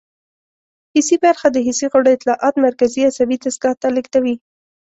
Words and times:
حسي 0.95 1.15
برخه 1.25 1.47
د 1.51 1.57
حسي 1.67 1.85
غړو 1.91 2.09
اطلاعات 2.17 2.55
مرکزي 2.67 3.01
عصبي 3.09 3.37
دستګاه 3.39 3.75
ته 3.81 3.87
لیږدوي. 3.95 4.35